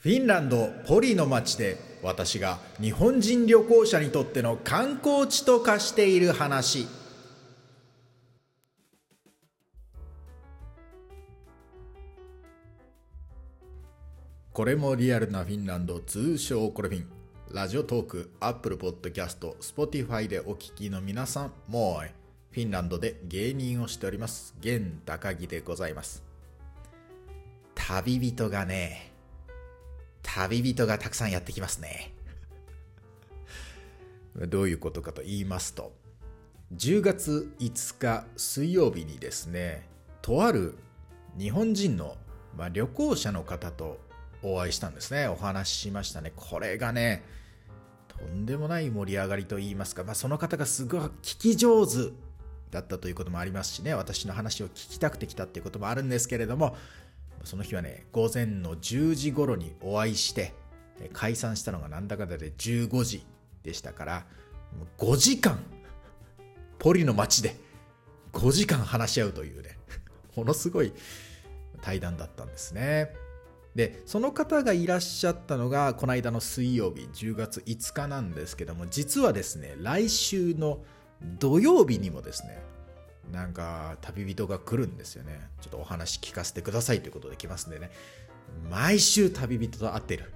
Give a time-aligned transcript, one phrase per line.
[0.00, 6.86] フィンランドポリの町で私が日本人旅行者にとっての観光地と化している話。
[14.54, 17.06] これもリアルなフィンランド通称コレフィン。
[17.50, 22.08] ラジオトークアップルポッドキャストスポティファイでお聞きの皆さんもう
[22.52, 24.54] フィンランドで芸人をしております。
[24.60, 26.22] 現高木でございます。
[27.74, 29.09] 旅人がね
[30.22, 32.12] 旅人がたくさんやってきますね。
[34.48, 35.92] どういうことかと言いますと、
[36.74, 39.88] 10月5日水曜日にですね、
[40.22, 40.76] とある
[41.38, 42.16] 日本人の、
[42.56, 43.98] まあ、旅行者の方と
[44.42, 45.26] お会いしたんですね。
[45.28, 46.32] お話ししましたね。
[46.36, 47.24] これがね、
[48.08, 52.12] とんでもない盛り上がりと言いますか、まあ、その方がすごい聞き上手
[52.70, 56.76] だったということもありますしね、私の話を聞きたくて来たっていうこともあるんですけれども、
[57.44, 60.54] その日はね、午前の10時頃にお会いして、
[61.12, 63.26] 解散したのがなんだかんだで15時
[63.62, 64.26] でしたから、
[64.98, 65.58] 5時間、
[66.78, 67.56] ポリの街で
[68.32, 69.78] 5時間話し合うというね、
[70.36, 70.92] ものすごい
[71.80, 73.14] 対談だったんですね。
[73.74, 80.84] で、その方がいらっしゃったのが、この間の水曜日、10月5日なんですけども、実はですね、来週の
[81.38, 82.62] 土曜日にもですね、
[83.32, 85.48] なんか旅人が来るんですよね。
[85.60, 87.90] ちょっとお話聞かせてくださいということで来ますんでね。
[88.70, 90.32] 毎週旅人と会ってる。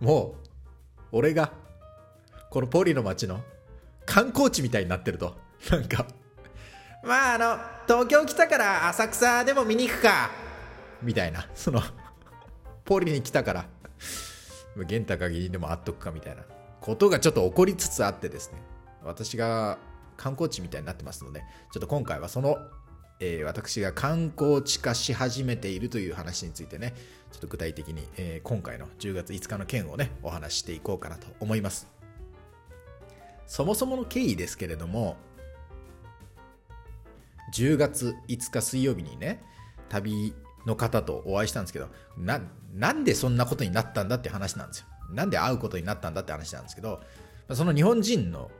[0.00, 0.48] もう、
[1.12, 1.52] 俺が、
[2.50, 3.40] このポリの街の
[4.04, 5.36] 観光地みたいになってると。
[5.70, 6.06] なんか、
[7.04, 10.30] まああの、東京来たから浅草でも見に行くか。
[11.02, 11.48] みたいな。
[11.54, 11.80] その、
[12.84, 13.66] ポリに来たから、
[14.86, 16.42] 玄高木にでも会っとくかみたいな
[16.80, 18.58] ことがちょっと起こりつつあってですね。
[19.04, 19.78] 私が
[20.22, 21.40] 観光地みたいになってますので、
[21.72, 22.56] ちょっと今回はその、
[23.18, 26.94] えー、私が観光地化し始めているという話についてね、
[27.32, 31.88] ちょっと具体的に、えー、今回の10月5日の件をね、お話ししていこうかなと思います。
[33.48, 35.16] そもそもの経緯ですけれども、
[37.52, 39.42] 10月5日水曜日にね、
[39.88, 40.32] 旅
[40.66, 42.40] の方とお会いしたんですけど、な、
[42.72, 44.86] なんでそんなことになったんだって話なんですよ。
[45.10, 47.02] なんで会うことになったんだって話なんですけど、
[47.52, 48.52] その日本人の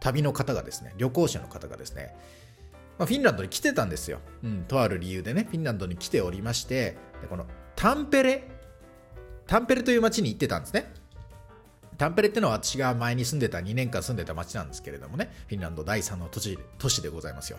[0.00, 2.14] 旅の方がですね、旅行者の方がですね、
[2.98, 4.20] まあ、フィンランドに来てたんですよ。
[4.42, 6.96] うん、とある理由でね、フィンランドに来ておりまして、
[7.28, 8.44] このタンペレ、
[9.46, 10.92] タンペレという町に行ってたんですね。
[11.96, 17.58] タンペレってのは私が前に住んでた2年間住んでた町なんですけれどもね、フィンランド第3の都市都市でございますよ。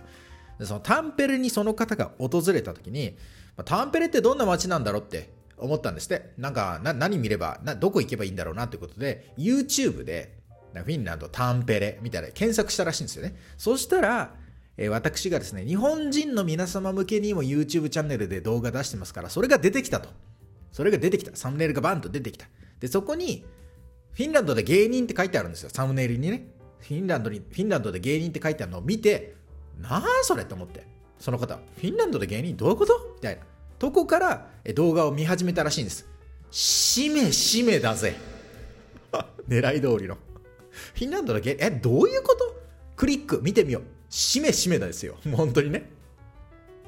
[0.57, 3.17] でそのタンペレにその方が訪れた時に、
[3.57, 6.31] まあ、タンペレってどんな町なんだろうって思ったんですって。
[6.37, 10.38] なんか、な何見ればな、どこ行けばいいんだろうなってことで、YouTube で
[10.73, 13.35] フィンランドタンペレみたいな検索したらしいんですよね。
[13.57, 14.35] そしたら、
[14.77, 20.09] えー、私がですね、日本人の皆様向けにも YouTube チャンネルで動画出してますから、それが出てきたと。
[20.71, 21.35] それが出てきた。
[21.35, 22.47] サムネイルがバンと出てきた。
[22.79, 23.45] で、そこに、
[24.13, 25.69] フィンランドで芸人って書いてあるんですよ。
[25.71, 26.47] サムネイルにね。
[26.79, 29.35] フィンランドに、フィンランドで芸人って書いてあるのを見て、
[29.79, 30.85] なあそれと思って。
[31.19, 33.13] その方、フィンランドで芸人どういうこと？
[33.15, 33.41] みたいな。
[33.77, 36.07] とこから動画を見始めたらしいんです。
[36.51, 38.15] しめしめだぜ。
[39.47, 40.17] 狙い通りの。
[40.93, 41.57] フィンランドだけ？
[41.59, 42.59] え、どういうこと？
[42.95, 43.83] クリック見てみよう。
[44.09, 45.15] しめしめですよ。
[45.25, 45.89] も う本当にね。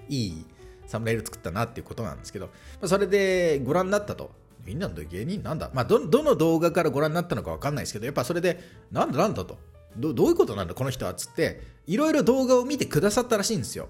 [0.09, 0.45] いい
[0.87, 2.51] サムネイル作ったなっていうことなんですけど、ま
[2.83, 4.31] あ、それでご覧になったと。
[4.63, 5.71] フィンランド芸人なんだ？
[5.73, 8.59] まあど、どの動画からご覧になったのかわかんないですけど、やっぱそれで、
[8.91, 9.57] なんだなんだと。
[9.97, 10.75] どどういうことなんだ？
[10.75, 13.89] この人はっつって、いろいろ動画を見てくださったらしいんですよ。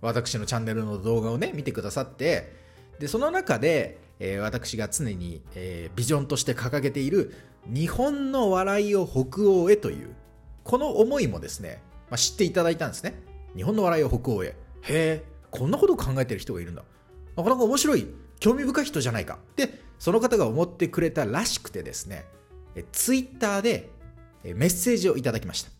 [0.00, 2.54] 私のチャンネルの動画をね、見てくださって、
[2.98, 7.34] で、その中で、えー、私が常に、えー、ビジョンとして掲げている
[7.66, 10.14] 日本の笑いを北欧へという
[10.64, 13.20] この思いもですね、まあ、知っていただいたんですね。
[13.56, 14.48] 日本の笑いを北欧へ。
[14.48, 14.54] へ
[14.88, 16.84] えこんなことを考えてる人がいるんだ。
[17.36, 18.06] なかなか面白い
[18.40, 19.38] 興味深い人じゃないか。
[19.56, 22.24] でその方が思ってくれたらしくてですね
[22.92, 23.90] ツイッターで
[24.44, 25.70] メッセージをいただきました。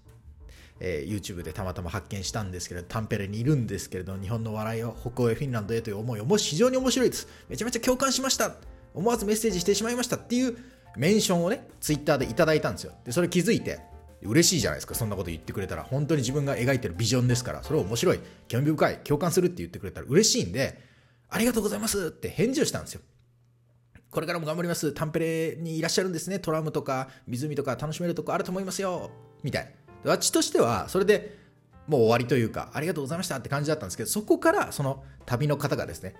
[0.81, 7.28] えー、YouTube でたまたま発見したんですけれど、タンペレにいるんですけれど、日本の笑いを北欧へフィンランドへという思いを、もし非常に面白いです。
[7.49, 8.56] めちゃめちゃ共感しました。
[8.94, 10.57] 思わずメッセージしてしまいましたっていう
[10.97, 12.92] メンションをね、Twitter でいただいたんですよ。
[13.04, 13.80] で、それ気づいて、
[14.22, 15.83] 嬉しいじゃないですか、そんなこと言ってくれたら。
[15.83, 20.80] 本当に自分が描いてるビジョンですから、それを面白い、興味深い、共感するって言ってくれたら嬉しいんで、
[21.28, 23.01] ありがとうございますって返事をしたんですよ。
[24.10, 24.92] これからも頑張ります。
[24.92, 26.39] タンペレにいらっしゃるんですね。
[26.39, 29.10] トラムとか湖とか楽しめるとこあると思いますよ。
[29.42, 29.71] みたいな。
[30.04, 31.39] 私としては、それで
[31.86, 36.15] もう終わりというか、ありがとうございましたって感じだったんですけど、そこからその旅の方がですね、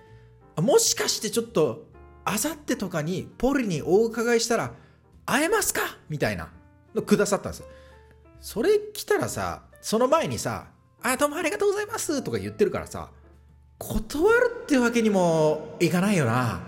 [0.57, 1.87] もしかしてちょっと、
[2.25, 4.73] あさってとかにポリにお伺いしたら、
[5.25, 6.49] 会えますかみたいな
[6.95, 7.67] のくださったんですよ。
[8.41, 10.67] それ来たらさ、その前にさ、
[11.01, 13.11] あ、どうもありがとうございますとか言ってるからさ、
[13.77, 16.61] 断るってわけにもいかないよな。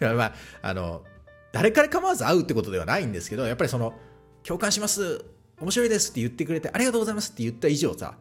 [0.00, 1.02] まあ、あの、
[1.52, 3.94] 誰から構わず会うってことではないんですけど、やっぱりその、
[4.42, 5.24] 共感します、
[5.60, 8.16] 面白いですって言ってくれて、ありがとうございますって言った以上さ、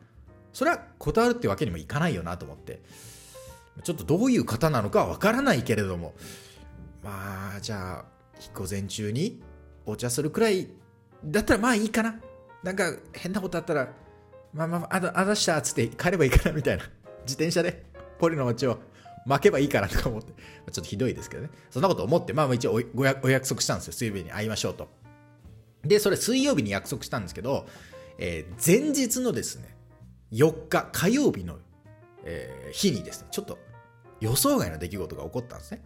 [0.52, 2.82] それは断るってわけにもいかないよなと思って、
[3.84, 6.14] ちょっとどういう方なのかわからないけれども、
[7.04, 8.06] まあ、じゃあ、
[8.54, 9.42] 午前中に
[9.86, 10.68] お茶するくらい
[11.24, 12.20] だったらまあいいかな。
[12.64, 13.94] なんか変なことあったら、
[14.54, 16.84] まあまあ、ああだしたっつって帰ればいいかなみたいな。
[17.22, 17.86] 自転車で
[18.18, 18.80] ポリの街を
[19.26, 20.36] 巻けばいいかなとか思って、ちょ
[20.72, 21.50] っとひどいですけどね。
[21.70, 23.94] そんなこと思って、まあ一応お約束したんですよ。
[23.94, 24.90] 水曜日に会いましょうと。
[25.84, 27.68] で、それ水曜日に約束したんですけど、
[28.18, 29.76] えー、前日のですね、
[30.32, 31.58] 4日火曜日の、
[32.24, 33.58] えー、日にですね、ちょっと
[34.20, 35.82] 予想外の出来事が起こったんですね。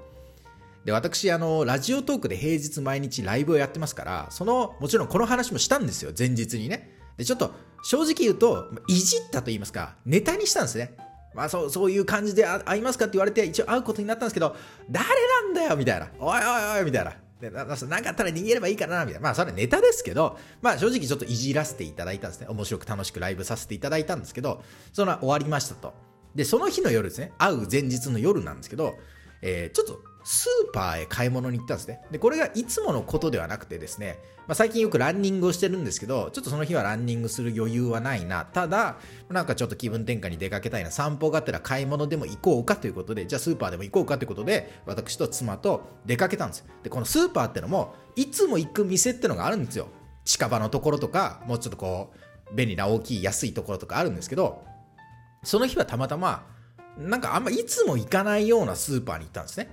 [0.85, 6.97] で、私、あの、ラジオトークで平日毎日ライブをやってますから、その、もちろんこの話もしたんですよ、前日にね。
[7.17, 7.51] で、ちょっと、
[7.83, 10.95] 正直言うと、いじったと言いますか、ネタにしたんですね。
[11.33, 14.55] まあ、そう、そういう感じで会いますかって言われて、一応会うことになったんですけど、
[14.89, 15.05] 誰
[15.43, 16.09] なんだよみたいな。
[16.19, 17.13] おいおいおいみたいな。
[17.43, 19.23] でなんかあったら逃げればいいかなみたいな。
[19.23, 22.47] まあ、それネタですけど、まあ、正直ちょっといじらせていただいたんですね。
[22.47, 24.63] 面白く楽しくライブさせていただいたんですけど、
[24.93, 25.93] その終わりましたと。
[26.35, 28.95] で、その日の夜ですね、会う前日の夜なんですけど、
[29.41, 32.01] えー、ちょっとスーパーへ買い物に行ったんですね。
[32.11, 38.45] で、これがいつものことではなくてですね、まあ、最近よくランニングをしてるんですけど、ちょっとその日はランニングする余裕はないな。
[38.45, 38.97] ただ、
[39.29, 40.91] なんかちょっと気分転換に出かけたいな。
[40.91, 46.65] 散歩がてら買い物でも行こうかということで、じゃあスーパーでも行こうかということで、私と妻と出かけたんです。
[46.83, 49.87] で、このスーパーってのも、いつも行く店ってのがあるんですよ。
[50.25, 52.11] 近場のところとか、もうちょっとこ
[52.51, 54.63] う、便利な大きい安いところとかあるんですけど、
[55.43, 56.45] その日はたまたま、
[56.97, 59.69] なんかあんまいつも行かないようなスーパーに行ったんですね。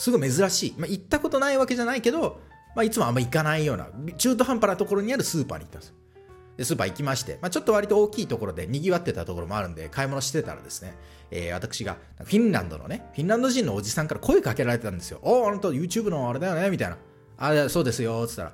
[0.00, 0.74] すごい珍しい。
[0.78, 2.40] まあ、行ったことないわけじゃないけど、
[2.74, 3.86] まあ、いつもあんま行かないような、
[4.16, 5.94] 中途半端なところにあるスーパーに行ったんです。
[6.56, 10.94] でスーパー行きまして、まあ、ちょっと割と大きいところで賑わってたところもあるんで、買い物してたらですね、
[11.30, 15.20] えー、私がフィンランドのね、フィンランド人のおじさんから声かけられてたんですよ。
[15.22, 16.96] おおあなた YouTube のあれだよねみたいな。
[17.36, 18.52] あれ、そうですよ、っつったら。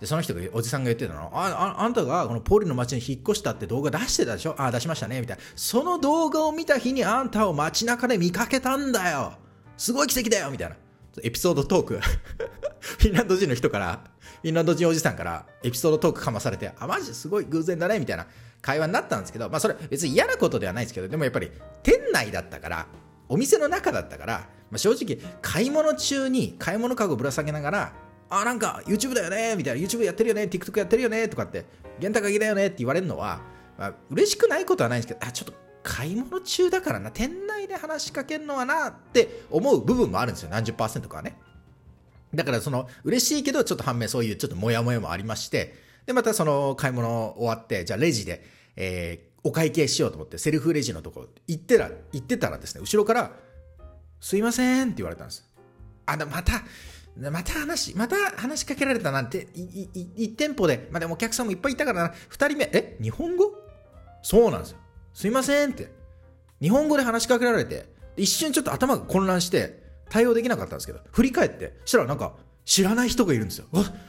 [0.00, 5.42] で、その人が、おじさんが言ってたの、あ、ああんたがこのポリの街に引っ越したって動画出してたでしょあ、出しましたねみたいな。
[5.54, 9.34] その動画を見た日にあんたを街中で見かけたんだよ
[9.80, 10.76] すごい奇跡だよみたいな。
[11.22, 12.00] エピソードトーク。
[12.80, 14.04] フィンランド人の人から、
[14.42, 17.14] フィンランド人おじさんからエピソードトークかまされて、あ、マジ？
[17.14, 18.26] すごい偶然だね、みたいな。
[18.60, 21.50] 会話になったんですけど、まあそれ別に嫌なことではないですけど、でもやっぱり
[21.82, 22.86] 店内だったから、
[23.30, 27.92] お店の中だったから、まあ、正直買い物中に買い物かごぶら下げながら、
[28.28, 31.64] あ、なんか YouTube だよね、みたいな、YouTube やってるよね、TikTok やってるよね、とかって、
[31.98, 33.40] 原高木だよねって言われるのは、
[33.78, 41.36] まあ、嬉しくないことはないんですけど、あ、ちょっと買い物中だからな、店内で話しかけるのはなって思う部分もあるんですよ、何十パーセントかはね。
[42.34, 45.74] だからその嬉しいけど、ちょっと反面そういうちょっとモヤモヤもありまして、
[46.06, 48.44] で、またその買い物終わって、じゃあレジで、
[48.76, 53.32] えー、お会計しようと思って、セルフレジのところ行ってら、行ってたらですね、後ろから、
[54.20, 55.44] すいませんって言われたんです。
[56.06, 56.62] あ、また、
[57.16, 63.52] また話、また話しかけられたなんて、1店舗で、まあ、でもお客さんもいっぱいいたからな、2人目、え日本語？
[64.22, 64.78] そうなんですよ。
[65.14, 65.92] すいませんって。
[66.60, 72.34] 日本語で話しかけられて、一瞬ちょっと頭が混乱して、対応できなかったんですけど、振り返って、したらなんか、
[72.64, 73.66] 知らない人がいるんですよ。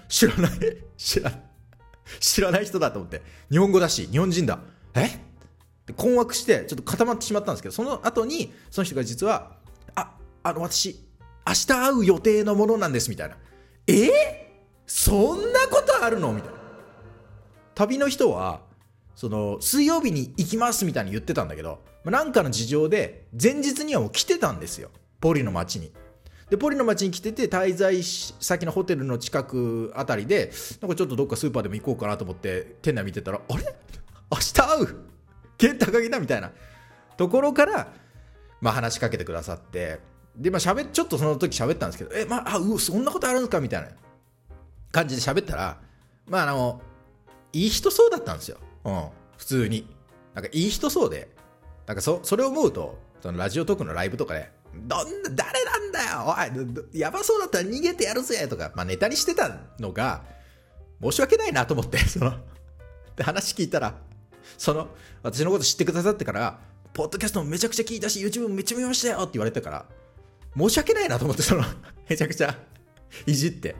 [0.09, 0.51] 知らない。
[0.97, 1.41] 知らない。
[2.19, 3.21] 知らない人だと思って。
[3.49, 4.59] 日本語だし、日本人だ。
[4.95, 5.19] え？
[5.95, 9.57] 困惑して、ちょっと固まってしまったんですけど、その後に、その人が実は、
[9.95, 11.05] あ、あの、私、
[11.47, 13.37] 明日会う予定のものなんです、みたいな。
[13.87, 13.93] え？
[13.93, 14.09] ー、
[14.85, 16.33] そんなことあるの？
[16.33, 16.59] みたいな。
[17.75, 18.61] 旅の人は、
[19.15, 24.89] その水曜日に行きますみたいに言ってたんだけど、まなんかの事情で前日にはもう来てたんですよ。
[25.19, 25.91] ポリの町に。
[26.49, 30.51] でポリの町に来てて滞在先のホテルの近くあたりで
[30.81, 33.63] なんかちょっとどっかスーパーでも行こうかなと思って店内見てたらあれ？
[34.31, 34.97] 明日会う？
[35.57, 36.51] ケン高木だみたいな。
[37.15, 37.93] ところから、
[38.59, 39.99] まあ、話しかけてくださって
[40.35, 43.89] で、まあ、しゃべちょっとその時喋ったんですけどえ、まあ、あうそんなことあるんですかみたいな
[44.91, 45.77] 感じで喋ったら
[46.27, 46.81] まああの
[47.53, 48.57] いい人そうだったんですよ。
[48.83, 49.87] うん、普通に。
[50.33, 51.29] なんかいい人そうで、
[51.85, 56.35] なんかそそれを思うと、そのラジオトークのライブとかで、どんな、誰なんだよ
[56.93, 60.23] おいやばそうだったら逃げてやるぜとか、まあネタにしてたのが、
[61.01, 62.33] 申し訳ないなと思って、 その、
[63.15, 63.95] で話聞いたら、
[64.57, 64.89] その、
[65.23, 66.59] 私のこと知ってくださってから、
[66.93, 69.85] ポッドキャストもめちゃくちゃ聞いたし、YouTube もめっちゃ見ましたよって言われたから、
[70.57, 71.63] 申し訳ないなと思って、その、
[72.09, 72.57] めちゃくちゃ
[73.25, 73.75] いじって、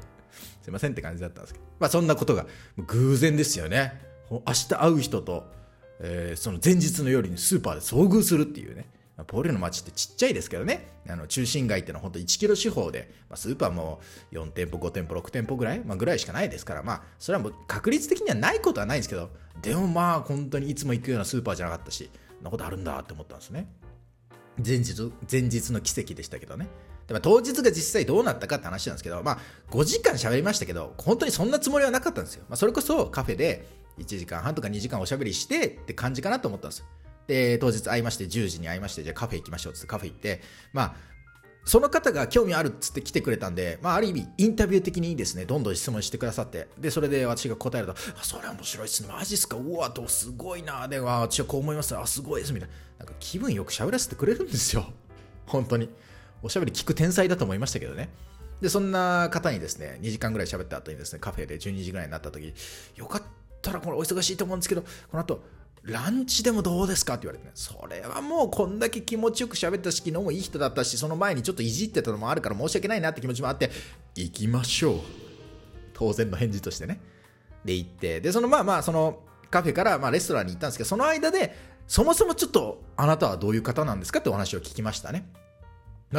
[0.62, 2.46] すいませんって感じだったんですけど、まあそんなことが
[2.78, 4.11] 偶然ですよね。
[4.32, 5.46] 明日会う人と、
[6.00, 8.88] えー、その前日の夜にスーパーで遭遇するっていうね、
[9.26, 14.00] ポールの街ってちっちゃいですけどね、あの中心街ってのは本当1キロ四方で、まあ、スーパーも
[14.32, 19.30] 4店舗、5店舗、6店舗ぐらい、まあ、ぐらいしかないですから、まあ、それはもう確率的にはないことはないんですけど、
[19.62, 23.68] でもまあ、本当にいつも行くようなスーパーじゃなかったし、そんなことあるんだって思ったんですね。
[24.66, 26.68] 前日、前日の奇跡でしたけどね。
[27.08, 32.46] でも当日が実際どうなったかって話なんですけど、まあ、5時間喋りましたけど、本当にそんなつもりはなかったんですよ。
[32.50, 36.86] まあ、それこそカフェで1時間半とか2時間おしゃべりしてって感じかなと思ったんですよ。
[37.28, 40.42] で、当日会いまして、10時に会いまして、じゃあカフェ行きましょうってカフェ行って、
[40.74, 40.96] まあ、
[41.64, 52.76] その方が興味あるっつって来てくれたんで、まあ、ある意味、インタビュー的にですね、どんどん質問してくださって、で、それで私が答えると、あ、それ面白いっすね、マジっすか、うわ、と、すごいな、で、私はこう思います、あ、すごいです、みたいな。
[53.00, 54.92] なんか気分よく喋らせてくれるんですよ。
[55.46, 55.90] 本当に。
[56.42, 58.10] おしゃべり聞く天才だと思いましたけどね。
[58.62, 62.54] で、そんな方にですね、2時間ぐらい喋った後にですね、カフェで12時ぐらいになった時、
[62.96, 63.28] よかった
[63.62, 65.44] たらこれお忙しいと思うんですけど、この後、
[65.84, 67.16] ランチでもどうですか？
[67.16, 73.72] って言われて、ね、それはもうこんだけ気持ちよく喋ったし、昨日もいい人だったし、その前にちょっといじってたのもあるから申し訳ないなって気持ちもあって、
[74.16, 75.00] 行きましょう。
[75.94, 77.02] 当然の返事としてね。
[77.66, 81.56] で、行って、で、そのまあまあ、そのカフェからまあレストランに行ったんですけど、その間で、
[81.88, 84.20] そもそもちょっとあなたはどういう方なんですか？
[84.20, 85.28] ってお話を聞きましたね。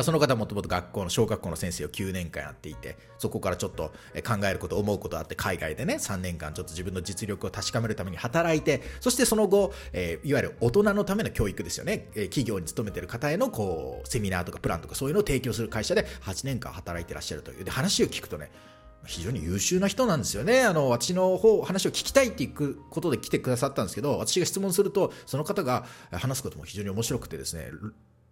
[0.02, 3.92] その方はもともと学校の小学校の先生を9年間やっていてそこからちょっと
[4.26, 18.50] 考えること思うことあって海外でね3年間ちょっと自分の実力を確かめるために働いてそしてその後、えー、いわゆる大人のための教育ですよね、えー、企業に勤めてる方へのこうセミナーとかプランとかそういうのを提供する会社で8年間働いてらっしゃるというで話を聞くとね
[19.04, 20.62] 非常に優秀な人なんですよね。
[20.62, 27.70] あの、私の方、話を聞きたいっていうことで来てくださったんですけど、私が質問すると、その方が話すことも非常に面白くてですね、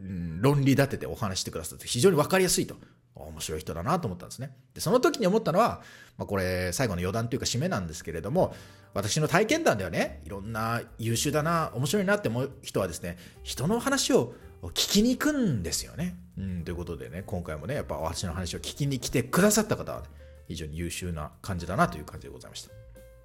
[0.01, 2.77] うん論理立ててお話してくださって非常に分かりやすいと。
[3.15, 4.53] 面白い人だなと思ったんですね。
[4.75, 5.83] でその時に思ったのは、
[6.17, 8.55] まあ、これ最後の余談というか締めなんですけれども
[8.95, 20.07] 私の体験談ではねいろんな優秀だな面白いなって思う人はですね人の話を聞きに行くんですよね、うん、ということでね今回もねやっぱ私の話を聞きに来てくださった方は、ね、
[20.49, 22.71] 非常に優秀な感じだなという感じでございました。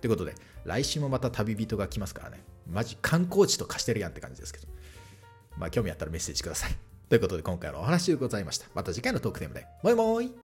[0.01, 4.67] ということで来週もまた旅人が来ますからねマジ観光地と化してるやんって感じですけど。
[5.57, 6.71] まあ、興味あったらメッセージください。
[7.09, 8.67] ということで今回のお話でございました。
[8.73, 9.67] また次回のトークテーマで。
[9.83, 10.31] もいもーい